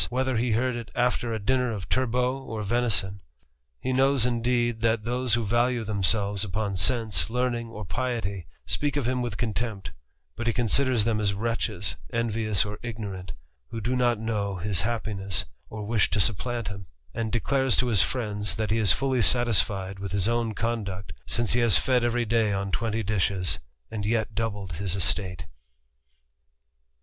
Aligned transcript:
whether 0.09 0.35
he 0.35 0.53
heard 0.53 0.75
it 0.75 0.89
after 0.95 1.31
a 1.31 1.37
dinner 1.37 1.71
of 1.71 1.87
turbot 1.87 2.41
or 2.47 2.63
venis(HL^ 2.63 3.19
He 3.79 3.93
knows, 3.93 4.25
indeed, 4.25 4.79
that 4.81 5.03
those 5.03 5.35
who 5.35 5.45
value 5.45 5.83
themselves 5.83 6.43
upocr: 6.43 6.75
sense, 6.75 7.29
learning, 7.29 7.67
or 7.69 7.85
piety, 7.85 8.47
speak 8.65 8.97
of 8.97 9.07
him 9.07 9.21
¥rith 9.21 9.37
contempt; 9.37 9.91
bo^a 10.35 10.47
he 10.47 10.53
considers 10.53 11.03
them 11.05 11.19
as 11.19 11.35
wretches, 11.35 11.97
envious 12.11 12.65
or 12.65 12.79
ignorant, 12.81 13.33
who 13.69 13.79
d^ 13.79 13.95
not 13.95 14.17
know 14.19 14.55
his 14.55 14.81
happiness, 14.81 15.45
or 15.69 15.87
¥rish 15.87 16.09
to 16.09 16.19
supplant 16.19 16.69
him; 16.69 16.87
an_ 17.13 17.27
declares 17.31 17.77
to 17.77 17.85
his 17.85 18.01
friends, 18.01 18.55
that 18.55 18.71
he 18.71 18.79
is 18.79 18.91
fully 18.91 19.21
satisfied 19.21 19.99
with 19.99 20.13
his 20.13 20.27
conduct, 20.55 21.13
since 21.27 21.53
he 21.53 21.59
has 21.59 21.77
fed 21.77 22.03
every 22.03 22.25
day 22.25 22.51
on 22.51 22.71
twenty 22.71 23.03
dishes^ 23.03 23.59
yet 23.91 24.33
doubled 24.33 24.71
his 24.71 24.95
estate. 24.95 25.45